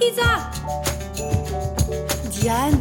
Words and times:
Isa 0.00 0.50
Diane 2.30 2.80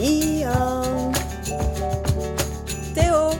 Ian 0.00 1.12
Théo 2.94 3.30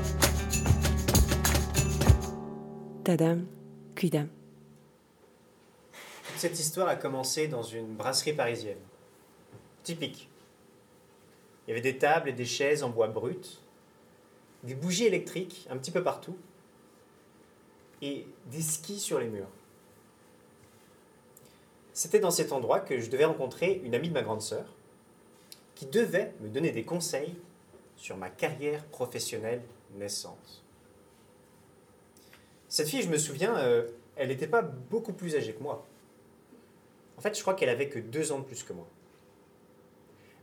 Tadam, 3.04 3.46
cuidam. 3.94 4.28
Cette 6.36 6.58
histoire 6.58 6.88
a 6.88 6.96
commencé 6.96 7.48
dans 7.48 7.62
une 7.62 7.94
brasserie 7.94 8.32
parisienne. 8.32 8.78
Typique. 9.82 10.28
Il 11.66 11.70
y 11.70 11.72
avait 11.72 11.82
des 11.82 11.98
tables 11.98 12.28
et 12.30 12.32
des 12.32 12.46
chaises 12.46 12.82
en 12.82 12.88
bois 12.88 13.08
brut, 13.08 13.60
des 14.62 14.74
bougies 14.74 15.06
électriques 15.06 15.66
un 15.70 15.76
petit 15.76 15.90
peu 15.90 16.02
partout, 16.02 16.36
et 18.00 18.26
des 18.50 18.62
skis 18.62 18.98
sur 18.98 19.18
les 19.18 19.28
murs. 19.28 19.50
C'était 21.92 22.20
dans 22.20 22.30
cet 22.30 22.52
endroit 22.52 22.80
que 22.80 22.98
je 22.98 23.10
devais 23.10 23.24
rencontrer 23.24 23.80
une 23.84 23.94
amie 23.94 24.08
de 24.08 24.14
ma 24.14 24.22
grande 24.22 24.40
sœur, 24.40 24.64
qui 25.74 25.86
devait 25.86 26.32
me 26.40 26.48
donner 26.48 26.70
des 26.70 26.84
conseils 26.84 27.34
sur 27.96 28.16
ma 28.16 28.30
carrière 28.30 28.84
professionnelle 28.86 29.62
naissante. 29.96 30.62
Cette 32.68 32.88
fille, 32.88 33.02
je 33.02 33.10
me 33.10 33.18
souviens, 33.18 33.56
euh, 33.58 33.88
elle 34.16 34.28
n'était 34.28 34.46
pas 34.46 34.62
beaucoup 34.62 35.12
plus 35.12 35.36
âgée 35.36 35.52
que 35.52 35.62
moi. 35.62 35.86
En 37.18 37.20
fait, 37.20 37.36
je 37.36 37.42
crois 37.42 37.54
qu'elle 37.54 37.68
avait 37.68 37.88
que 37.88 37.98
deux 37.98 38.32
ans 38.32 38.38
de 38.38 38.44
plus 38.44 38.62
que 38.62 38.72
moi. 38.72 38.86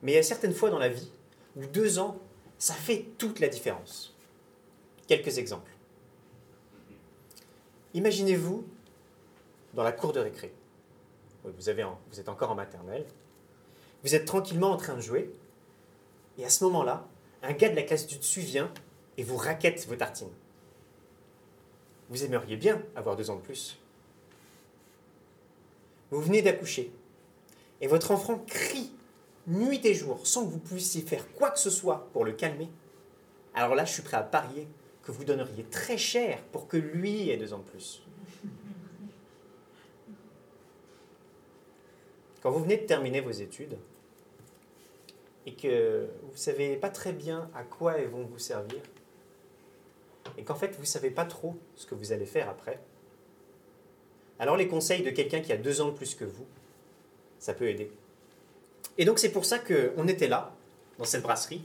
Mais 0.04 0.12
il 0.12 0.16
y 0.16 0.20
a 0.20 0.24
certaines 0.24 0.54
fois 0.54 0.70
dans 0.70 0.78
la 0.80 0.90
vie 0.90 1.12
où 1.56 1.66
deux 1.66 2.00
ans, 2.00 2.20
ça 2.58 2.74
fait 2.74 3.06
toute 3.18 3.40
la 3.40 3.48
différence. 3.48 4.16
Quelques 5.08 5.40
exemples. 5.40 5.72
Imaginez-vous 7.94 8.66
dans 9.74 9.84
la 9.84 9.92
cour 9.92 10.14
de 10.14 10.20
récré. 10.20 10.54
Vous, 11.58 11.70
êtes 12.20 12.30
encore 12.30 12.52
en 12.52 12.56
maternelle. 12.56 13.06
Vous 14.04 14.16
êtes 14.16 14.26
tranquillement 14.26 14.72
en 14.72 14.78
train 14.78 14.96
de 14.96 15.02
jouer. 15.02 15.34
Et 16.38 16.46
à 16.46 16.50
ce 16.50 16.64
moment-là, 16.66 17.08
un 17.44 17.54
gars 17.54 17.70
de 17.70 17.76
la 17.76 17.84
classe 17.84 18.08
du 18.08 18.18
dessus 18.18 18.42
vient 18.42 18.72
et 19.18 19.24
vous 19.24 19.38
raquette 19.38 19.86
vos 19.88 19.96
tartines. 19.96 20.32
Vous 22.10 22.24
aimeriez 22.24 22.58
bien 22.58 22.82
avoir 22.96 23.16
deux 23.16 23.30
ans 23.30 23.36
de 23.36 23.42
plus. 23.42 23.78
Vous 26.12 26.22
venez 26.22 26.42
d'accoucher. 26.42 26.92
Et 27.82 27.88
votre 27.88 28.12
enfant 28.12 28.44
crie 28.48 28.92
nuit 29.48 29.82
et 29.84 29.94
jour 29.94 30.26
sans 30.26 30.46
que 30.46 30.52
vous 30.52 30.60
puissiez 30.60 31.02
faire 31.02 31.32
quoi 31.34 31.52
que 31.52 31.60
ce 31.60 31.70
soit 31.70 32.10
pour 32.14 32.26
le 32.26 32.32
calmer. 32.32 32.70
Alors 33.54 33.76
là, 33.76 33.86
je 33.86 33.94
suis 33.94 34.02
prêt 34.02 34.18
à 34.18 34.24
parier 34.24 34.68
que 35.04 35.12
vous 35.12 35.24
donneriez 35.24 35.64
très 35.66 35.98
cher 35.98 36.42
pour 36.52 36.68
que 36.68 36.78
lui 36.78 37.30
ait 37.30 37.38
deux 37.38 37.54
ans 37.54 37.60
de 37.60 37.64
plus. 37.64 38.04
Quand 42.42 42.52
vous 42.52 42.62
venez 42.64 42.78
de 42.78 42.86
terminer 42.86 43.22
vos 43.22 43.32
études 43.32 43.78
et 45.46 45.54
que 45.54 46.08
vous 46.24 46.32
ne 46.32 46.38
savez 46.38 46.76
pas 46.76 46.90
très 46.90 47.12
bien 47.12 47.50
à 47.56 47.64
quoi 47.64 47.98
elles 47.98 48.10
vont 48.10 48.24
vous 48.24 48.40
servir, 48.40 48.82
et 50.38 50.44
qu'en 50.44 50.56
fait 50.56 50.76
vous 50.76 50.82
ne 50.82 50.88
savez 50.88 51.10
pas 51.10 51.26
trop 51.26 51.58
ce 51.76 51.86
que 51.86 51.96
vous 51.96 52.12
allez 52.12 52.26
faire 52.26 52.50
après, 52.50 52.80
alors 54.38 54.56
les 54.56 54.68
conseils 54.68 55.04
de 55.04 55.10
quelqu'un 55.10 55.42
qui 55.42 55.52
a 55.52 55.58
deux 55.58 55.82
ans 55.82 55.90
de 55.90 55.96
plus 55.96 56.16
que 56.16 56.26
vous, 56.26 56.46
ça 57.40 57.54
peut 57.54 57.68
aider. 57.68 57.92
Et 58.98 59.06
donc 59.06 59.20
c'est 59.20 59.32
pour 59.32 59.46
ça 59.46 59.60
qu'on 59.60 60.08
était 60.08 60.28
là, 60.28 60.56
dans 60.98 61.06
cette 61.06 61.24
brasserie. 61.24 61.64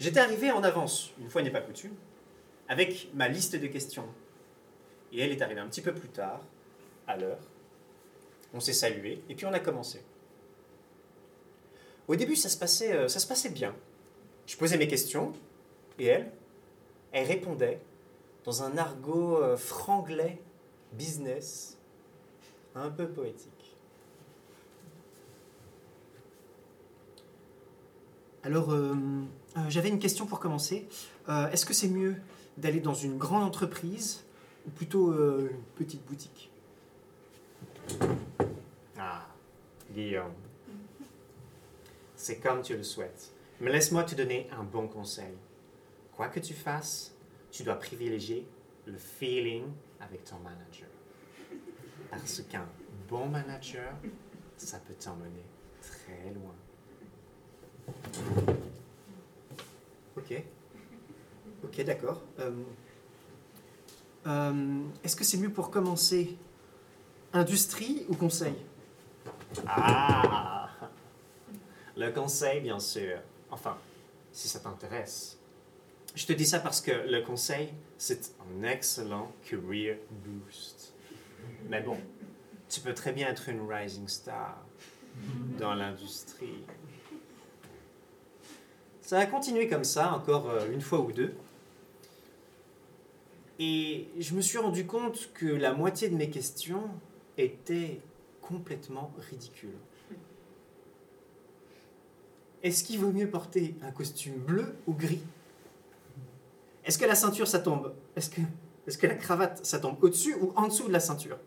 J'étais 0.00 0.20
arrivé 0.20 0.50
en 0.50 0.62
avance, 0.62 1.12
une 1.20 1.28
fois 1.28 1.42
n'est 1.42 1.50
pas 1.50 1.60
coutume, 1.60 1.94
avec 2.68 3.08
ma 3.14 3.28
liste 3.28 3.56
de 3.56 3.66
questions. 3.66 4.06
Et 5.12 5.20
elle 5.20 5.32
est 5.32 5.42
arrivée 5.42 5.60
un 5.60 5.68
petit 5.68 5.80
peu 5.80 5.94
plus 5.94 6.08
tard, 6.08 6.40
à 7.06 7.16
l'heure. 7.16 7.38
On 8.54 8.60
s'est 8.60 8.72
salué, 8.72 9.22
et 9.28 9.34
puis 9.34 9.46
on 9.46 9.52
a 9.52 9.60
commencé. 9.60 10.02
Au 12.08 12.16
début, 12.16 12.36
ça 12.36 12.48
se 12.48 12.56
passait, 12.56 12.92
euh, 12.92 13.08
ça 13.08 13.20
se 13.20 13.26
passait 13.26 13.50
bien. 13.50 13.74
Je 14.46 14.56
posais 14.56 14.78
mes 14.78 14.88
questions, 14.88 15.34
et 15.98 16.06
elle, 16.06 16.32
elle 17.12 17.26
répondait 17.26 17.80
dans 18.44 18.62
un 18.62 18.78
argot 18.78 19.36
euh, 19.36 19.58
franglais, 19.58 20.40
business, 20.94 21.76
un 22.74 22.88
peu 22.88 23.06
poétique. 23.06 23.76
Alors, 28.42 28.72
euh, 28.72 28.94
j'avais 29.68 29.90
une 29.90 29.98
question 29.98 30.24
pour 30.24 30.40
commencer. 30.40 30.88
Est-ce 31.28 31.66
que 31.66 31.74
c'est 31.74 31.88
mieux 31.88 32.16
d'aller 32.56 32.80
dans 32.80 32.94
une 32.94 33.18
grande 33.18 33.42
entreprise 33.42 34.24
ou 34.66 34.70
plutôt 34.70 35.12
une 35.12 35.60
petite 35.76 36.06
boutique 36.06 36.50
Ah, 38.96 39.26
C'est 42.16 42.40
comme 42.40 42.62
tu 42.62 42.76
le 42.76 42.82
souhaites. 42.82 43.32
Mais 43.60 43.72
laisse-moi 43.72 44.04
te 44.04 44.14
donner 44.14 44.48
un 44.52 44.62
bon 44.62 44.86
conseil. 44.88 45.34
Quoi 46.12 46.28
que 46.28 46.40
tu 46.40 46.54
fasses, 46.54 47.14
tu 47.50 47.62
dois 47.62 47.76
privilégier 47.76 48.46
le 48.86 48.98
feeling 48.98 49.64
avec 50.00 50.24
ton 50.24 50.38
manager. 50.38 50.88
Parce 52.10 52.42
qu'un 52.42 52.66
bon 53.08 53.26
manager, 53.26 53.92
ça 54.56 54.78
peut 54.78 54.94
t'emmener 54.94 55.44
très 55.80 56.32
loin. 56.34 56.54
Ok. 60.16 60.42
Ok, 61.64 61.84
d'accord. 61.84 62.22
Euh, 62.40 62.50
euh, 64.26 64.80
Est-ce 65.04 65.16
que 65.16 65.24
c'est 65.24 65.38
mieux 65.38 65.52
pour 65.52 65.70
commencer 65.70 66.36
industrie 67.32 68.04
ou 68.08 68.14
conseil? 68.14 68.54
Ah 69.66 70.70
Le 71.96 72.10
conseil, 72.10 72.60
bien 72.60 72.78
sûr. 72.78 73.18
Enfin, 73.50 73.76
si 74.32 74.48
ça 74.48 74.60
t'intéresse. 74.60 75.38
Je 76.14 76.26
te 76.26 76.32
dis 76.32 76.46
ça 76.46 76.60
parce 76.60 76.80
que 76.80 76.90
le 76.90 77.22
conseil, 77.22 77.68
c'est 77.96 78.32
un 78.40 78.62
excellent 78.64 79.32
career 79.48 79.98
boost. 80.10 80.94
Mais 81.68 81.80
bon, 81.80 81.96
tu 82.68 82.80
peux 82.80 82.94
très 82.94 83.12
bien 83.12 83.28
être 83.28 83.48
une 83.48 83.60
rising 83.70 84.08
star 84.08 84.56
dans 85.58 85.74
l'industrie. 85.74 86.64
Ça 89.00 89.18
a 89.18 89.26
continué 89.26 89.68
comme 89.68 89.84
ça, 89.84 90.12
encore 90.12 90.50
euh, 90.50 90.70
une 90.72 90.82
fois 90.82 91.00
ou 91.00 91.12
deux. 91.12 91.34
Et 93.58 94.08
je 94.18 94.34
me 94.34 94.40
suis 94.40 94.58
rendu 94.58 94.86
compte 94.86 95.32
que 95.32 95.46
la 95.46 95.72
moitié 95.72 96.08
de 96.08 96.14
mes 96.14 96.30
questions 96.30 96.90
étaient 97.36 98.00
complètement 98.48 99.12
ridicules. 99.30 99.76
Est-ce 102.62 102.82
qu'il 102.82 102.98
vaut 102.98 103.12
mieux 103.12 103.28
porter 103.28 103.74
un 103.82 103.90
costume 103.90 104.36
bleu 104.36 104.74
ou 104.86 104.94
gris? 104.94 105.22
Est-ce 106.84 106.98
que 106.98 107.04
la 107.04 107.14
ceinture, 107.14 107.46
ça 107.46 107.58
tombe? 107.58 107.94
Est-ce 108.16 108.30
que, 108.30 109.06
la 109.06 109.14
cravate, 109.14 109.64
ça 109.66 109.78
tombe 109.78 110.02
au-dessus 110.02 110.34
ou 110.40 110.52
en 110.56 110.68
dessous 110.68 110.88
de 110.88 110.92
la 110.92 111.00
ceinture? 111.00 111.38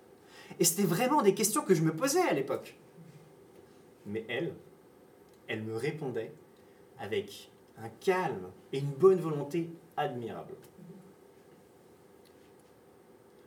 Et 0.59 0.63
c'était 0.63 0.83
vraiment 0.83 1.23
des 1.23 1.33
questions 1.33 1.63
que 1.63 1.73
je 1.73 1.81
me 1.81 1.93
posais 1.95 2.21
à 2.21 2.33
l'époque. 2.33 2.77
Mais 4.05 4.23
elle, 4.29 4.53
elle 5.47 5.63
me 5.63 5.75
répondait 5.75 6.31
avec 6.99 7.49
un 7.79 7.89
calme 7.89 8.51
et 8.71 8.77
une 8.77 8.91
bonne 8.91 9.19
volonté 9.19 9.69
admirable. 9.97 10.53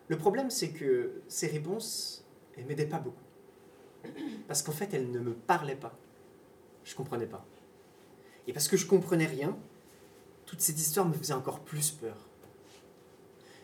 Le 0.09 0.19
problème, 0.19 0.51
c'est 0.51 0.71
que 0.71 1.23
ces 1.29 1.47
réponses, 1.47 2.27
elles 2.57 2.67
m'aidaient 2.67 2.87
pas 2.87 2.99
beaucoup. 2.99 3.24
Parce 4.49 4.63
qu'en 4.63 4.73
fait, 4.73 4.93
elles 4.95 5.11
ne 5.11 5.19
me 5.19 5.33
parlaient 5.33 5.77
pas. 5.77 5.97
Je 6.85 6.95
comprenais 6.95 7.27
pas. 7.27 7.45
Et 8.47 8.53
parce 8.53 8.69
que 8.69 8.77
je 8.77 8.87
comprenais 8.87 9.25
rien, 9.25 9.57
toute 10.45 10.61
cette 10.61 10.79
histoire 10.79 11.07
me 11.07 11.15
faisait 11.15 11.33
encore 11.33 11.61
plus 11.61 11.91
peur. 11.93 12.17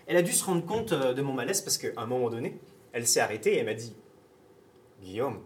Elle 0.06 0.16
a 0.16 0.22
dû 0.22 0.32
se 0.32 0.42
rendre 0.42 0.64
compte 0.64 0.92
euh, 0.92 1.12
de 1.12 1.20
mon 1.20 1.34
malaise 1.34 1.60
parce 1.60 1.76
qu'à 1.76 1.88
un 1.98 2.06
moment 2.06 2.30
donné, 2.30 2.58
elle 2.92 3.06
s'est 3.06 3.20
arrêtée 3.20 3.54
et 3.54 3.58
elle 3.58 3.66
m'a 3.66 3.74
dit 3.74 3.94
Guillaume, 5.02 5.42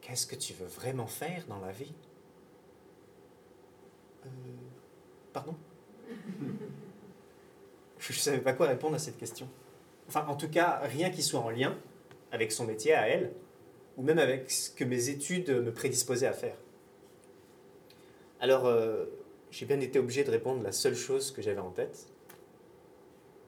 qu'est-ce 0.00 0.26
que 0.26 0.34
tu 0.34 0.54
veux 0.54 0.66
vraiment 0.66 1.06
faire 1.06 1.44
dans 1.46 1.60
la 1.60 1.70
vie? 1.70 1.92
Euh, 4.24 4.28
Pardon? 5.32 5.54
Je 7.98 8.12
ne 8.12 8.18
savais 8.18 8.40
pas 8.40 8.54
quoi 8.54 8.66
répondre 8.66 8.96
à 8.96 8.98
cette 8.98 9.18
question. 9.18 9.48
Enfin, 10.08 10.26
en 10.26 10.34
tout 10.34 10.48
cas, 10.48 10.80
rien 10.82 11.10
qui 11.10 11.22
soit 11.22 11.40
en 11.40 11.50
lien 11.50 11.76
avec 12.32 12.50
son 12.50 12.64
métier 12.64 12.94
à 12.94 13.06
elle, 13.08 13.32
ou 13.96 14.02
même 14.02 14.18
avec 14.18 14.50
ce 14.50 14.70
que 14.70 14.84
mes 14.84 15.10
études 15.10 15.50
me 15.50 15.72
prédisposaient 15.72 16.26
à 16.26 16.32
faire. 16.32 16.56
Alors, 18.40 18.66
euh, 18.66 19.04
j'ai 19.50 19.66
bien 19.66 19.78
été 19.78 19.98
obligé 19.98 20.24
de 20.24 20.30
répondre 20.30 20.62
la 20.62 20.72
seule 20.72 20.96
chose 20.96 21.30
que 21.30 21.42
j'avais 21.42 21.60
en 21.60 21.70
tête. 21.70 22.08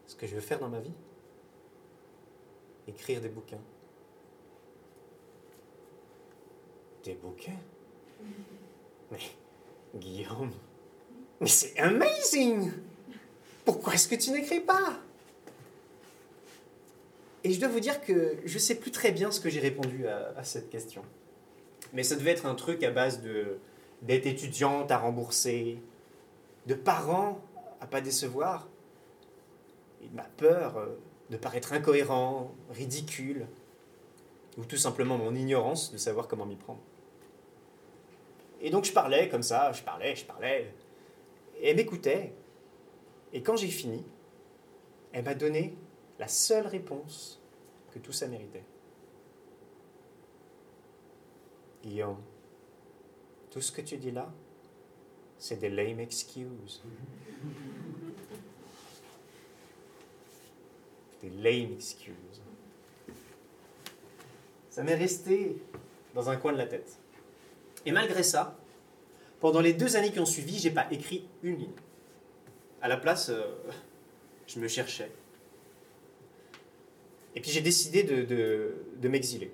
Ce 0.06 0.14
que 0.14 0.26
je 0.26 0.34
veux 0.34 0.40
faire 0.40 0.60
dans 0.60 0.68
ma 0.68 0.80
vie 0.80 0.92
Écrire 2.86 3.22
des 3.22 3.30
bouquins. 3.30 3.62
Des 7.02 7.14
bouquins? 7.14 7.58
Mais, 9.10 9.18
Guillaume, 9.96 10.52
mais 11.40 11.48
c'est 11.48 11.78
amazing 11.78 12.72
Pourquoi 13.64 13.94
est-ce 13.94 14.08
que 14.08 14.14
tu 14.14 14.30
n'écris 14.30 14.60
pas? 14.60 14.98
Et 17.44 17.52
je 17.52 17.60
dois 17.60 17.68
vous 17.68 17.80
dire 17.80 18.00
que 18.00 18.38
je 18.44 18.58
sais 18.58 18.74
plus 18.74 18.90
très 18.90 19.12
bien 19.12 19.30
ce 19.30 19.40
que 19.40 19.50
j'ai 19.50 19.60
répondu 19.60 20.08
à, 20.08 20.32
à 20.36 20.44
cette 20.44 20.70
question. 20.70 21.02
Mais 21.92 22.02
ça 22.02 22.16
devait 22.16 22.30
être 22.30 22.46
un 22.46 22.54
truc 22.54 22.82
à 22.82 22.90
base 22.90 23.20
de 23.20 23.58
d'être 24.02 24.26
étudiante 24.26 24.90
à 24.90 24.98
rembourser, 24.98 25.78
de 26.66 26.74
parents 26.74 27.40
à 27.80 27.86
pas 27.86 28.00
décevoir, 28.00 28.68
et 30.02 30.08
de 30.08 30.14
ma 30.14 30.24
peur 30.24 30.76
euh, 30.76 30.86
de 31.30 31.36
paraître 31.36 31.72
incohérent, 31.72 32.54
ridicule, 32.70 33.46
ou 34.58 34.64
tout 34.64 34.76
simplement 34.76 35.16
mon 35.16 35.34
ignorance 35.34 35.90
de 35.92 35.96
savoir 35.96 36.28
comment 36.28 36.46
m'y 36.46 36.56
prendre. 36.56 36.80
Et 38.60 38.70
donc 38.70 38.84
je 38.84 38.92
parlais 38.92 39.28
comme 39.28 39.42
ça, 39.42 39.72
je 39.72 39.82
parlais, 39.82 40.14
je 40.14 40.24
parlais, 40.24 40.72
et 41.60 41.70
elle 41.70 41.76
m'écoutait. 41.76 42.32
Et 43.32 43.42
quand 43.42 43.56
j'ai 43.56 43.68
fini, 43.68 44.04
elle 45.12 45.24
m'a 45.24 45.34
donné 45.34 45.74
la 46.18 46.28
seule 46.28 46.66
réponse 46.66 47.40
que 47.92 47.98
tout 47.98 48.12
ça 48.12 48.26
méritait. 48.26 48.64
Guillaume, 51.82 52.22
tout 53.50 53.60
ce 53.60 53.72
que 53.72 53.82
tu 53.82 53.96
dis 53.96 54.10
là, 54.10 54.32
c'est 55.38 55.56
des 55.56 55.68
lame 55.68 56.00
excuses. 56.00 56.82
Des 61.22 61.30
lame 61.30 61.72
excuses. 61.72 62.42
Ça 64.68 64.82
m'est 64.82 64.94
resté 64.94 65.62
dans 66.14 66.28
un 66.28 66.36
coin 66.36 66.52
de 66.52 66.58
la 66.58 66.66
tête. 66.66 66.98
Et 67.86 67.92
malgré 67.92 68.22
ça, 68.22 68.58
pendant 69.40 69.60
les 69.60 69.72
deux 69.72 69.96
années 69.96 70.10
qui 70.10 70.20
ont 70.20 70.26
suivi, 70.26 70.58
j'ai 70.58 70.70
pas 70.70 70.86
écrit 70.90 71.28
une 71.42 71.58
ligne. 71.58 71.76
À 72.82 72.88
la 72.88 72.96
place, 72.96 73.28
euh, 73.28 73.54
je 74.46 74.58
me 74.58 74.68
cherchais. 74.68 75.10
Et 77.34 77.40
puis 77.40 77.50
j'ai 77.50 77.60
décidé 77.60 78.02
de, 78.02 79.08
m'exiler. 79.08 79.52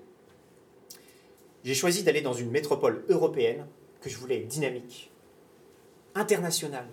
J'ai 1.63 1.73
choisi 1.73 2.03
d'aller 2.03 2.21
dans 2.21 2.33
une 2.33 2.51
métropole 2.51 3.03
européenne 3.09 3.65
que 4.01 4.09
je 4.09 4.17
voulais 4.17 4.39
dynamique, 4.39 5.11
internationale, 6.15 6.87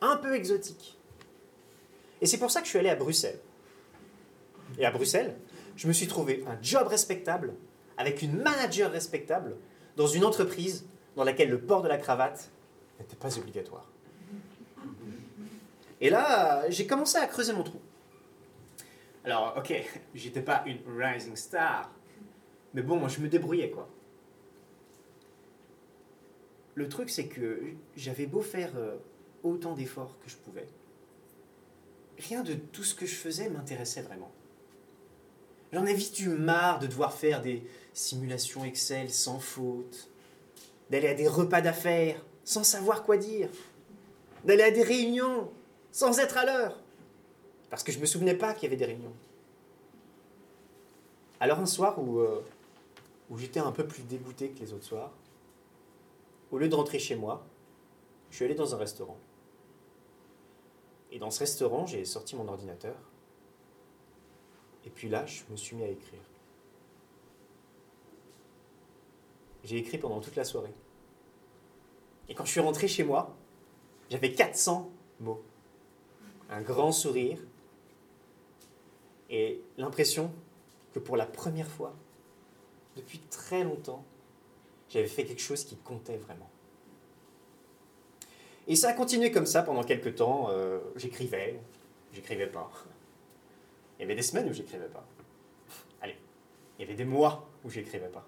un 0.00 0.16
peu 0.16 0.34
exotique. 0.34 0.98
Et 2.20 2.26
c'est 2.26 2.38
pour 2.38 2.50
ça 2.50 2.60
que 2.60 2.66
je 2.66 2.70
suis 2.70 2.78
allé 2.78 2.88
à 2.88 2.96
Bruxelles. 2.96 3.38
Et 4.78 4.86
à 4.86 4.90
Bruxelles, 4.90 5.36
je 5.76 5.86
me 5.86 5.92
suis 5.92 6.06
trouvé 6.06 6.44
un 6.46 6.60
job 6.62 6.86
respectable, 6.88 7.54
avec 7.98 8.22
une 8.22 8.36
manager 8.36 8.90
respectable, 8.90 9.56
dans 9.96 10.06
une 10.06 10.24
entreprise 10.24 10.86
dans 11.14 11.24
laquelle 11.24 11.50
le 11.50 11.60
port 11.60 11.82
de 11.82 11.88
la 11.88 11.98
cravate 11.98 12.50
n'était 12.98 13.16
pas 13.16 13.38
obligatoire. 13.38 13.90
Et 16.00 16.10
là, 16.10 16.68
j'ai 16.68 16.86
commencé 16.86 17.16
à 17.16 17.26
creuser 17.26 17.52
mon 17.52 17.62
trou. 17.62 17.80
Alors, 19.26 19.54
ok, 19.58 19.74
j'étais 20.14 20.40
pas 20.40 20.62
une 20.66 20.78
rising 20.86 21.36
star, 21.36 21.90
mais 22.72 22.82
bon, 22.82 23.06
je 23.08 23.20
me 23.20 23.28
débrouillais, 23.28 23.70
quoi. 23.70 23.88
Le 26.76 26.88
truc, 26.88 27.10
c'est 27.10 27.26
que 27.26 27.60
j'avais 27.96 28.26
beau 28.26 28.40
faire 28.40 28.70
euh, 28.76 28.96
autant 29.42 29.74
d'efforts 29.74 30.16
que 30.20 30.30
je 30.30 30.36
pouvais, 30.36 30.68
rien 32.18 32.42
de 32.42 32.54
tout 32.54 32.84
ce 32.84 32.94
que 32.94 33.06
je 33.06 33.14
faisais 33.14 33.48
m'intéressait 33.48 34.02
vraiment. 34.02 34.30
J'en 35.72 35.86
ai 35.86 35.94
vite 35.94 36.20
eu 36.20 36.28
marre 36.28 36.78
de 36.78 36.86
devoir 36.86 37.12
faire 37.12 37.42
des 37.42 37.66
simulations 37.92 38.64
Excel 38.64 39.10
sans 39.10 39.40
faute, 39.40 40.08
d'aller 40.90 41.08
à 41.08 41.14
des 41.14 41.26
repas 41.26 41.60
d'affaires 41.60 42.24
sans 42.44 42.62
savoir 42.62 43.02
quoi 43.02 43.16
dire, 43.16 43.48
d'aller 44.44 44.62
à 44.62 44.70
des 44.70 44.84
réunions 44.84 45.50
sans 45.90 46.20
être 46.20 46.36
à 46.36 46.44
l'heure, 46.44 46.80
parce 47.70 47.82
que 47.82 47.92
je 47.92 47.98
ne 47.98 48.02
me 48.02 48.06
souvenais 48.06 48.34
pas 48.34 48.54
qu'il 48.54 48.64
y 48.64 48.66
avait 48.66 48.76
des 48.76 48.84
réunions. 48.84 49.14
Alors 51.40 51.58
un 51.58 51.66
soir 51.66 51.98
où, 51.98 52.20
euh, 52.20 52.42
où 53.30 53.38
j'étais 53.38 53.60
un 53.60 53.72
peu 53.72 53.86
plus 53.86 54.02
dégoûté 54.02 54.50
que 54.50 54.60
les 54.60 54.72
autres 54.72 54.84
soirs, 54.84 55.12
au 56.50 56.58
lieu 56.58 56.68
de 56.68 56.74
rentrer 56.74 56.98
chez 56.98 57.16
moi, 57.16 57.44
je 58.30 58.36
suis 58.36 58.44
allé 58.44 58.54
dans 58.54 58.74
un 58.74 58.78
restaurant. 58.78 59.18
Et 61.10 61.18
dans 61.18 61.30
ce 61.30 61.40
restaurant, 61.40 61.86
j'ai 61.86 62.04
sorti 62.04 62.36
mon 62.36 62.48
ordinateur. 62.48 62.96
Et 64.84 64.90
puis 64.90 65.08
là, 65.08 65.26
je 65.26 65.42
me 65.50 65.56
suis 65.56 65.76
mis 65.76 65.84
à 65.84 65.88
écrire. 65.88 66.20
J'ai 69.64 69.78
écrit 69.78 69.98
pendant 69.98 70.20
toute 70.20 70.36
la 70.36 70.44
soirée. 70.44 70.72
Et 72.28 72.34
quand 72.34 72.44
je 72.44 72.52
suis 72.52 72.60
rentré 72.60 72.86
chez 72.86 73.02
moi, 73.02 73.34
j'avais 74.10 74.32
400 74.32 74.90
mots. 75.20 75.42
Un 76.50 76.60
grand 76.60 76.92
sourire 76.92 77.38
et 79.30 79.60
l'impression 79.76 80.32
que 80.92 80.98
pour 80.98 81.16
la 81.16 81.26
première 81.26 81.68
fois, 81.68 81.94
depuis 82.96 83.18
très 83.30 83.64
longtemps, 83.64 84.04
j'avais 84.88 85.06
fait 85.06 85.24
quelque 85.24 85.42
chose 85.42 85.64
qui 85.64 85.76
comptait 85.76 86.16
vraiment. 86.16 86.48
Et 88.68 88.76
ça 88.76 88.88
a 88.88 88.92
continué 88.94 89.30
comme 89.30 89.46
ça 89.46 89.62
pendant 89.62 89.82
quelques 89.82 90.16
temps. 90.16 90.48
Euh, 90.50 90.80
j'écrivais, 90.96 91.60
j'écrivais 92.12 92.46
pas. 92.46 92.70
Il 93.98 94.02
y 94.02 94.04
avait 94.04 94.14
des 94.14 94.22
semaines 94.22 94.48
où 94.48 94.52
j'écrivais 94.52 94.88
pas. 94.88 95.06
Allez, 96.00 96.16
il 96.78 96.82
y 96.82 96.84
avait 96.84 96.96
des 96.96 97.04
mois 97.04 97.48
où 97.64 97.70
j'écrivais 97.70 98.08
pas. 98.08 98.26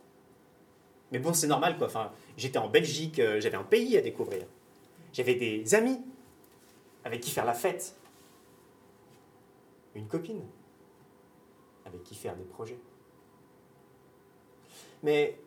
Mais 1.10 1.18
bon, 1.18 1.32
c'est 1.32 1.46
normal 1.46 1.78
quoi. 1.78 1.86
Enfin, 1.86 2.12
j'étais 2.36 2.58
en 2.58 2.68
Belgique, 2.68 3.18
euh, 3.18 3.40
j'avais 3.40 3.56
un 3.56 3.64
pays 3.64 3.96
à 3.96 4.00
découvrir. 4.00 4.44
J'avais 5.12 5.34
des 5.34 5.74
amis 5.74 6.00
avec 7.04 7.20
qui 7.20 7.30
faire 7.30 7.46
la 7.46 7.54
fête. 7.54 7.96
Une 9.94 10.06
copine 10.06 10.42
avec 11.88 12.04
qui 12.04 12.14
faire 12.14 12.36
des 12.36 12.44
projets. 12.44 12.78
Mais 15.02 15.38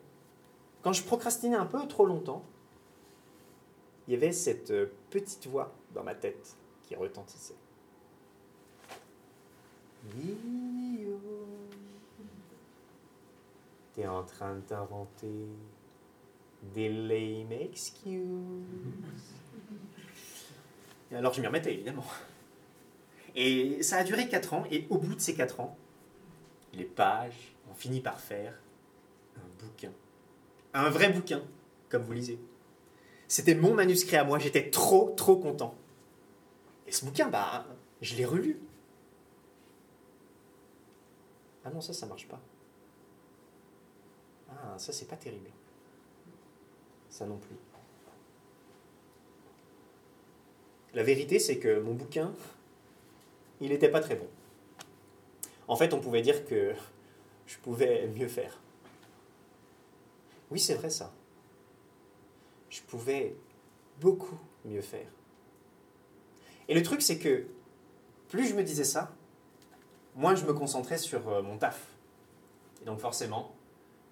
quand 0.82 0.92
je 0.92 1.02
procrastinais 1.02 1.56
un 1.56 1.66
peu 1.66 1.86
trop 1.86 2.06
longtemps, 2.06 2.42
il 4.06 4.14
y 4.14 4.16
avait 4.16 4.32
cette 4.32 4.70
euh, 4.70 4.86
petite 5.10 5.46
voix 5.46 5.72
dans 5.94 6.02
ma 6.02 6.14
tête 6.14 6.56
qui 6.82 6.96
retentissait. 6.96 7.54
Guillaume, 10.16 11.20
t'es 13.94 14.06
en 14.06 14.24
train 14.24 14.56
de 14.56 14.60
t'inventer 14.62 15.46
des 16.74 16.88
lame 16.88 17.52
excuses. 17.52 18.24
Alors 21.12 21.32
je 21.32 21.40
m'y 21.40 21.46
remettais 21.46 21.74
évidemment. 21.74 22.04
Et 23.34 23.82
ça 23.82 23.98
a 23.98 24.04
duré 24.04 24.28
4 24.28 24.54
ans, 24.54 24.64
et 24.70 24.86
au 24.90 24.98
bout 24.98 25.14
de 25.14 25.20
ces 25.20 25.34
4 25.34 25.60
ans, 25.60 25.76
les 26.72 26.84
pages 26.84 27.54
ont 27.70 27.74
fini 27.74 28.00
par 28.00 28.20
faire 28.20 28.58
un 29.36 29.64
bouquin. 29.64 29.92
Un 30.74 30.90
vrai 30.90 31.10
bouquin, 31.10 31.42
comme 31.88 32.02
vous 32.02 32.12
lisez. 32.12 32.38
C'était 33.28 33.54
mon 33.54 33.74
manuscrit 33.74 34.16
à 34.16 34.24
moi, 34.24 34.38
j'étais 34.38 34.70
trop, 34.70 35.10
trop 35.16 35.36
content. 35.36 35.74
Et 36.86 36.92
ce 36.92 37.04
bouquin, 37.04 37.28
bah, 37.28 37.66
je 38.00 38.16
l'ai 38.16 38.24
relu. 38.24 38.60
Ah 41.64 41.70
non, 41.70 41.80
ça, 41.80 41.92
ça 41.92 42.06
marche 42.06 42.26
pas. 42.28 42.40
Ah, 44.50 44.78
ça, 44.78 44.92
c'est 44.92 45.06
pas 45.06 45.16
terrible. 45.16 45.50
Ça 47.08 47.26
non 47.26 47.38
plus. 47.38 47.56
La 50.94 51.02
vérité, 51.02 51.38
c'est 51.38 51.58
que 51.58 51.80
mon 51.80 51.94
bouquin, 51.94 52.34
il 53.60 53.70
n'était 53.70 53.88
pas 53.88 54.00
très 54.00 54.16
bon. 54.16 54.26
En 55.68 55.76
fait, 55.76 55.94
on 55.94 56.00
pouvait 56.00 56.22
dire 56.22 56.44
que 56.44 56.74
je 57.46 57.56
pouvais 57.58 58.08
mieux 58.08 58.28
faire. 58.28 58.58
Oui, 60.50 60.60
c'est 60.60 60.74
vrai 60.74 60.90
ça. 60.90 61.12
Je 62.68 62.82
pouvais 62.82 63.34
beaucoup 64.00 64.38
mieux 64.64 64.82
faire. 64.82 65.08
Et 66.68 66.74
le 66.74 66.82
truc, 66.82 67.02
c'est 67.02 67.18
que 67.18 67.46
plus 68.28 68.46
je 68.46 68.54
me 68.54 68.62
disais 68.62 68.84
ça, 68.84 69.12
moins 70.14 70.34
je 70.34 70.44
me 70.44 70.52
concentrais 70.52 70.98
sur 70.98 71.28
euh, 71.28 71.42
mon 71.42 71.58
taf. 71.58 71.86
Et 72.80 72.84
donc 72.84 72.98
forcément, 72.98 73.52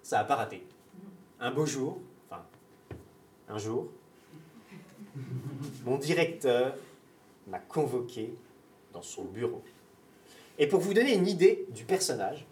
ça 0.03 0.17
n'a 0.17 0.23
pas 0.23 0.35
raté. 0.35 0.65
Un 1.39 1.51
beau 1.51 1.65
jour, 1.65 1.99
enfin, 2.29 2.43
un 3.49 3.57
jour, 3.57 3.89
mon 5.83 5.97
directeur 5.97 6.75
m'a 7.47 7.59
convoqué 7.59 8.33
dans 8.93 9.01
son 9.01 9.25
bureau. 9.25 9.63
Et 10.61 10.67
pour 10.67 10.79
vous 10.79 10.93
donner 10.93 11.15
une 11.15 11.27
idée 11.27 11.65
du 11.69 11.85
personnage, 11.85 12.45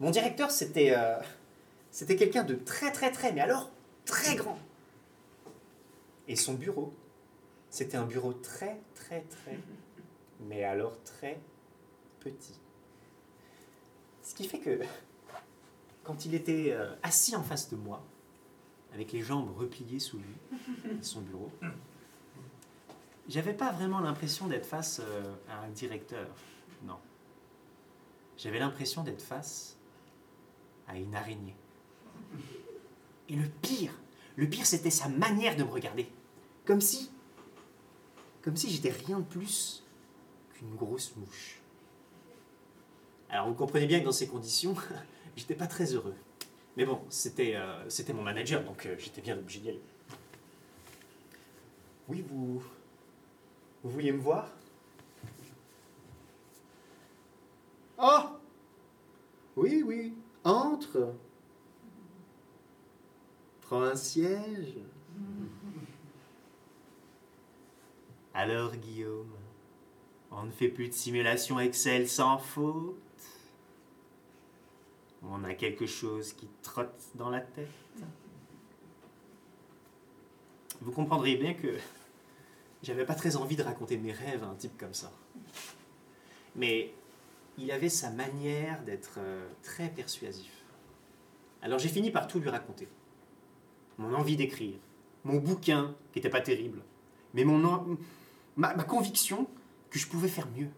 mon 0.00 0.10
directeur, 0.10 0.50
c'était 0.50 0.96
euh, 0.96 1.18
c'était 1.90 2.16
quelqu'un 2.16 2.42
de 2.42 2.54
très 2.54 2.90
très 2.90 3.12
très, 3.12 3.34
mais 3.34 3.42
alors 3.42 3.70
très 4.06 4.34
grand. 4.34 4.58
Et 6.26 6.36
son 6.36 6.54
bureau, 6.54 6.94
c'était 7.68 7.98
un 7.98 8.06
bureau 8.06 8.32
très 8.32 8.80
très 8.94 9.20
très, 9.20 9.58
mais 10.40 10.64
alors 10.64 11.02
très 11.02 11.38
petit. 12.20 12.58
Ce 14.22 14.34
qui 14.34 14.48
fait 14.48 14.60
que 14.60 14.80
quand 16.04 16.24
il 16.24 16.34
était 16.34 16.70
euh, 16.70 16.94
assis 17.02 17.36
en 17.36 17.42
face 17.42 17.68
de 17.68 17.76
moi, 17.76 18.02
avec 18.94 19.12
les 19.12 19.20
jambes 19.20 19.54
repliées 19.54 20.00
sous 20.00 20.16
lui, 20.16 21.02
son 21.02 21.20
bureau, 21.20 21.50
j'avais 23.28 23.52
pas 23.52 23.70
vraiment 23.70 24.00
l'impression 24.00 24.46
d'être 24.46 24.64
face 24.64 25.02
euh, 25.04 25.34
à 25.50 25.66
un 25.66 25.68
directeur. 25.68 26.26
Non. 26.86 26.96
J'avais 28.38 28.60
l'impression 28.60 29.02
d'être 29.02 29.20
face 29.20 29.76
à 30.86 30.96
une 30.96 31.14
araignée. 31.14 31.56
Et 33.28 33.34
le 33.34 33.46
pire, 33.60 33.92
le 34.36 34.48
pire, 34.48 34.64
c'était 34.64 34.90
sa 34.90 35.08
manière 35.08 35.56
de 35.56 35.64
me 35.64 35.70
regarder. 35.70 36.08
Comme 36.64 36.80
si, 36.80 37.10
comme 38.42 38.56
si 38.56 38.70
j'étais 38.70 38.90
rien 38.90 39.18
de 39.18 39.24
plus 39.24 39.84
qu'une 40.54 40.74
grosse 40.76 41.14
mouche. 41.16 41.60
Alors 43.28 43.48
vous 43.48 43.54
comprenez 43.54 43.86
bien 43.86 44.00
que 44.00 44.04
dans 44.04 44.12
ces 44.12 44.28
conditions, 44.28 44.74
j'étais 45.36 45.54
pas 45.54 45.66
très 45.66 45.92
heureux. 45.92 46.14
Mais 46.76 46.86
bon, 46.86 47.00
c'était 47.10 47.56
euh, 47.56 47.90
c'était 47.90 48.12
mon 48.12 48.22
manager, 48.22 48.62
donc 48.62 48.86
euh, 48.86 48.94
j'étais 48.98 49.20
bien 49.20 49.36
obligé 49.36 49.60
d'y 49.60 49.68
aller. 49.70 49.82
Oui, 52.08 52.24
vous, 52.30 52.62
vous 53.82 53.90
vouliez 53.90 54.12
me 54.12 54.20
voir? 54.20 54.48
Oui, 59.58 59.82
oui, 59.84 60.14
entre. 60.44 61.12
Prends 63.62 63.82
un 63.82 63.96
siège. 63.96 64.74
Alors, 68.32 68.76
Guillaume, 68.76 69.32
on 70.30 70.44
ne 70.44 70.50
fait 70.52 70.68
plus 70.68 70.86
de 70.86 70.94
simulation 70.94 71.58
Excel 71.58 72.08
sans 72.08 72.38
faute 72.38 72.94
On 75.24 75.42
a 75.42 75.54
quelque 75.54 75.86
chose 75.86 76.34
qui 76.34 76.48
trotte 76.62 76.94
dans 77.16 77.30
la 77.30 77.40
tête 77.40 77.68
Vous 80.80 80.92
comprendrez 80.92 81.34
bien 81.34 81.54
que 81.54 81.74
j'avais 82.84 83.04
pas 83.04 83.16
très 83.16 83.34
envie 83.34 83.56
de 83.56 83.64
raconter 83.64 83.96
mes 83.96 84.12
rêves 84.12 84.44
à 84.44 84.46
un 84.46 84.54
type 84.54 84.78
comme 84.78 84.94
ça. 84.94 85.10
Mais 86.54 86.92
il 87.58 87.70
avait 87.72 87.88
sa 87.88 88.10
manière 88.10 88.82
d'être 88.84 89.16
euh, 89.18 89.48
très 89.62 89.88
persuasif. 89.88 90.52
Alors 91.60 91.78
j'ai 91.78 91.88
fini 91.88 92.10
par 92.10 92.26
tout 92.26 92.38
lui 92.38 92.48
raconter. 92.48 92.88
Mon 93.98 94.14
envie 94.14 94.36
d'écrire, 94.36 94.76
mon 95.24 95.38
bouquin 95.38 95.94
qui 96.12 96.18
n'était 96.18 96.30
pas 96.30 96.40
terrible, 96.40 96.82
mais 97.34 97.44
mon 97.44 97.64
en- 97.64 97.84
ma, 98.56 98.74
ma 98.74 98.84
conviction 98.84 99.48
que 99.90 99.98
je 99.98 100.06
pouvais 100.06 100.28
faire 100.28 100.48
mieux. 100.56 100.68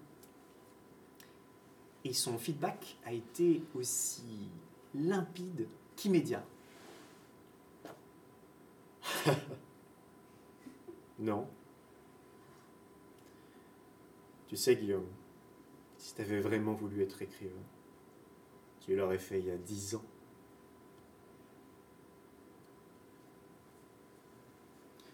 Et 2.05 2.15
son 2.15 2.39
feedback 2.39 2.97
a 3.05 3.13
été 3.13 3.63
aussi 3.75 4.49
limpide 4.95 5.69
qu'immédiat. 5.97 6.43
non. 11.19 11.47
Tu 14.49 14.57
sais, 14.57 14.75
Guillaume, 14.77 15.07
si 16.11 16.17
tu 16.17 16.23
avais 16.23 16.41
vraiment 16.41 16.73
voulu 16.73 17.05
être 17.05 17.23
écrivain, 17.23 17.63
tu 18.81 18.97
l'aurais 18.97 19.17
fait 19.17 19.39
il 19.39 19.47
y 19.47 19.51
a 19.53 19.57
dix 19.57 19.95
ans. 19.95 20.03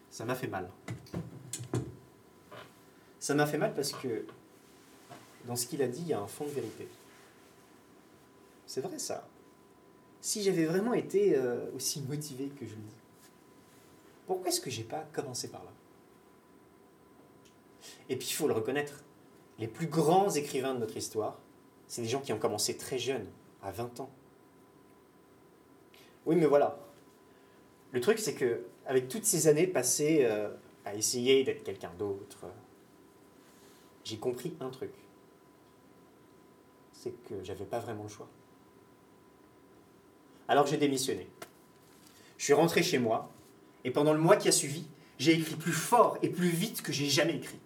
Ça 0.09 0.25
m'a 0.25 0.35
fait 0.35 0.47
mal. 0.47 0.71
Ça 3.21 3.35
m'a 3.35 3.45
fait 3.45 3.59
mal 3.59 3.75
parce 3.75 3.93
que 3.93 4.25
dans 5.45 5.55
ce 5.55 5.67
qu'il 5.67 5.83
a 5.83 5.87
dit, 5.87 6.01
il 6.01 6.09
y 6.09 6.15
a 6.15 6.21
un 6.21 6.27
fond 6.27 6.47
de 6.47 6.51
vérité. 6.51 6.89
C'est 8.65 8.81
vrai 8.81 8.99
ça. 8.99 9.29
Si 10.23 10.43
j'avais 10.43 10.65
vraiment 10.65 10.95
été 10.95 11.37
euh, 11.37 11.71
aussi 11.75 12.01
motivé 12.01 12.49
que 12.59 12.65
je 12.65 12.75
le 12.75 12.81
dis, 12.81 13.01
pourquoi 14.27 14.49
est-ce 14.49 14.63
que 14.63 14.71
j'ai 14.71 14.85
pas 14.85 15.07
commencé 15.13 15.51
par 15.51 15.63
là? 15.63 15.73
Et 18.09 18.17
puis 18.17 18.29
il 18.31 18.33
faut 18.33 18.49
le 18.49 18.55
reconnaître, 18.55 19.05
les 19.59 19.69
plus 19.69 19.87
grands 19.87 20.31
écrivains 20.31 20.75
de 20.75 20.81
notre 20.81 20.97
histoire, 20.97 21.39
c'est 21.89 22.03
des 22.03 22.09
gens 22.09 22.21
qui 22.21 22.33
ont 22.33 22.39
commencé 22.39 22.77
très 22.77 22.99
jeunes, 22.99 23.27
à 23.63 23.71
20 23.71 24.01
ans. 24.01 24.11
Oui, 26.27 26.37
mais 26.37 26.47
voilà. 26.47 26.79
Le 27.93 28.01
truc, 28.01 28.19
c'est 28.19 28.35
que 28.35 28.63
avec 28.85 29.09
toutes 29.09 29.25
ces 29.25 29.47
années 29.47 29.67
passées 29.67 30.21
euh, 30.23 30.51
à 30.85 30.95
essayer 30.95 31.45
d'être 31.45 31.65
quelqu'un 31.65 31.93
d'autre, 31.99 32.45
euh, 32.45 32.49
j'ai 34.05 34.19
compris 34.19 34.55
un 34.61 34.71
truc. 34.71 34.93
C'est 36.93 37.13
que 37.25 37.43
j'avais 37.43 37.65
pas 37.65 37.79
vraiment 37.79 38.05
le 38.05 38.09
choix. 38.09 38.29
Alors 40.49 40.67
j'ai 40.67 40.77
démissionné. 40.77 41.29
Je 42.39 42.45
suis 42.45 42.53
rentré 42.53 42.83
chez 42.83 42.99
moi, 42.99 43.31
et 43.85 43.91
pendant 43.91 44.13
le 44.13 44.21
mois 44.21 44.37
qui 44.37 44.49
a 44.49 44.53
suivi, 44.53 44.85
j'ai 45.19 45.33
écrit 45.33 45.57
plus 45.57 45.73
fort 45.73 46.19
et 46.23 46.29
plus 46.29 46.49
vite 46.49 46.83
que 46.83 46.93
j'ai 46.93 47.07
jamais 47.07 47.37
écrit. 47.37 47.59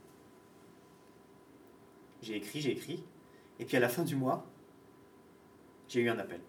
J'ai 2.22 2.36
écrit, 2.36 2.60
j'ai 2.60 2.72
écrit, 2.72 3.04
et 3.58 3.64
puis 3.64 3.76
à 3.76 3.80
la 3.80 3.88
fin 3.88 4.04
du 4.04 4.14
mois, 4.16 4.46
j'ai 5.88 6.02
eu 6.02 6.08
un 6.08 6.18
appel. 6.18 6.40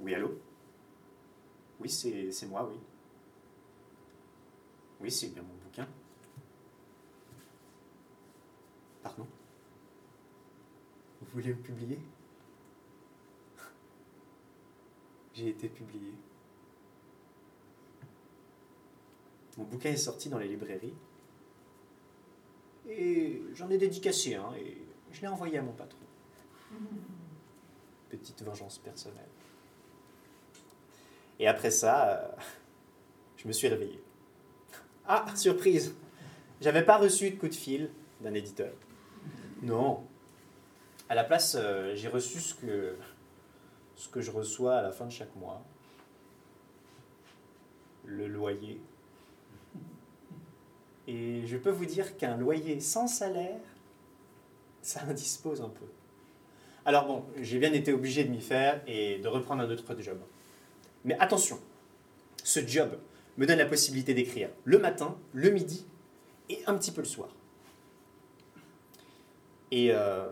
Oui, 0.00 0.14
allô? 0.14 0.38
Oui, 1.80 1.88
c'est 1.88 2.46
moi, 2.46 2.68
oui. 2.68 2.78
Oui, 5.00 5.10
c'est 5.10 5.28
bien 5.28 5.42
mon 5.42 5.54
bouquin. 5.64 5.86
Pardon? 9.02 9.26
Vous 11.20 11.26
voulez 11.32 11.54
me 11.54 11.60
publier? 11.62 11.98
J'ai 15.34 15.48
été 15.48 15.68
publié. 15.68 16.12
Mon 19.58 19.64
bouquin 19.64 19.90
est 19.90 19.96
sorti 19.96 20.28
dans 20.28 20.38
les 20.38 20.48
librairies. 20.48 20.94
Et 22.88 23.42
j'en 23.54 23.70
ai 23.70 23.78
dédicacé 23.78 24.34
un 24.34 24.52
et 24.54 24.76
je 25.12 25.20
l'ai 25.20 25.28
envoyé 25.28 25.58
à 25.58 25.62
mon 25.62 25.72
patron. 25.72 25.98
Petite 28.10 28.42
vengeance 28.42 28.78
personnelle. 28.78 29.28
Et 31.38 31.48
après 31.48 31.70
ça, 31.70 32.08
euh, 32.08 32.28
je 33.36 33.48
me 33.48 33.52
suis 33.52 33.68
réveillé. 33.68 34.02
Ah, 35.06 35.26
surprise 35.34 35.94
J'avais 36.60 36.84
pas 36.84 36.96
reçu 36.96 37.30
de 37.30 37.36
coup 37.36 37.48
de 37.48 37.54
fil 37.54 37.90
d'un 38.20 38.34
éditeur. 38.34 38.72
Non. 39.62 40.06
À 41.08 41.14
la 41.14 41.24
place, 41.24 41.56
euh, 41.58 41.94
j'ai 41.94 42.08
reçu 42.08 42.40
ce 42.40 42.54
que, 42.54 42.96
ce 43.96 44.08
que 44.08 44.20
je 44.20 44.30
reçois 44.30 44.76
à 44.76 44.82
la 44.82 44.92
fin 44.92 45.06
de 45.06 45.12
chaque 45.12 45.34
mois. 45.36 45.62
Le 48.04 48.26
loyer. 48.28 48.80
Et 51.06 51.46
je 51.46 51.56
peux 51.56 51.70
vous 51.70 51.84
dire 51.86 52.16
qu'un 52.16 52.36
loyer 52.36 52.80
sans 52.80 53.06
salaire, 53.06 53.60
ça 54.82 55.02
indispose 55.08 55.60
un 55.60 55.68
peu. 55.68 55.86
Alors 56.86 57.06
bon, 57.06 57.24
j'ai 57.40 57.58
bien 57.58 57.72
été 57.72 57.92
obligé 57.92 58.24
de 58.24 58.30
m'y 58.30 58.40
faire 58.40 58.82
et 58.86 59.18
de 59.18 59.28
reprendre 59.28 59.62
un 59.62 59.70
autre 59.70 59.96
job. 60.00 60.18
Mais 61.04 61.16
attention, 61.18 61.58
ce 62.42 62.66
job 62.66 62.98
me 63.36 63.46
donne 63.46 63.58
la 63.58 63.66
possibilité 63.66 64.14
d'écrire 64.14 64.50
le 64.64 64.78
matin, 64.78 65.16
le 65.32 65.50
midi 65.50 65.86
et 66.48 66.60
un 66.66 66.74
petit 66.74 66.92
peu 66.92 67.00
le 67.00 67.06
soir. 67.06 67.28
Et 69.70 69.92
euh, 69.92 70.28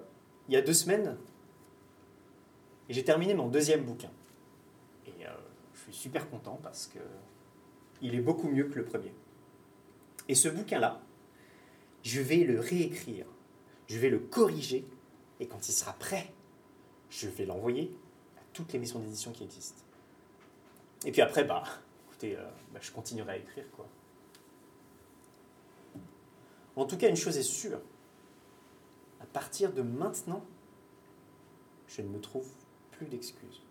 il 0.48 0.54
y 0.54 0.56
a 0.56 0.62
deux 0.62 0.74
semaines, 0.74 1.16
j'ai 2.88 3.04
terminé 3.04 3.34
mon 3.34 3.48
deuxième 3.48 3.82
bouquin. 3.82 4.10
Et 5.06 5.26
euh, 5.26 5.30
je 5.74 5.80
suis 5.80 5.94
super 5.94 6.28
content 6.28 6.60
parce 6.62 6.86
que 6.86 6.98
il 8.02 8.14
est 8.14 8.20
beaucoup 8.20 8.48
mieux 8.48 8.64
que 8.64 8.78
le 8.78 8.84
premier. 8.84 9.12
Et 10.28 10.34
ce 10.34 10.48
bouquin-là, 10.48 11.00
je 12.02 12.20
vais 12.20 12.44
le 12.44 12.60
réécrire, 12.60 13.26
je 13.86 13.98
vais 13.98 14.10
le 14.10 14.18
corriger, 14.18 14.84
et 15.40 15.46
quand 15.46 15.68
il 15.68 15.72
sera 15.72 15.92
prêt, 15.94 16.32
je 17.10 17.28
vais 17.28 17.44
l'envoyer 17.44 17.94
à 18.36 18.40
toutes 18.52 18.72
les 18.72 18.78
maisons 18.78 18.98
d'édition 18.98 19.32
qui 19.32 19.44
existent. 19.44 19.82
Et 21.04 21.12
puis 21.12 21.20
après, 21.20 21.44
bah, 21.44 21.64
écoutez, 22.06 22.36
euh, 22.36 22.48
bah, 22.72 22.80
je 22.80 22.90
continuerai 22.90 23.32
à 23.32 23.36
écrire, 23.36 23.70
quoi. 23.72 23.86
En 26.74 26.86
tout 26.86 26.96
cas, 26.96 27.08
une 27.08 27.16
chose 27.16 27.36
est 27.36 27.42
sûre, 27.42 27.80
à 29.20 29.26
partir 29.26 29.72
de 29.72 29.82
maintenant, 29.82 30.44
je 31.88 32.00
ne 32.00 32.08
me 32.08 32.20
trouve 32.20 32.48
plus 32.92 33.06
d'excuses. 33.06 33.62